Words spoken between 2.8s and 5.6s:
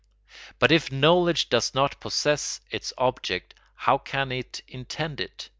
object how can it intend it?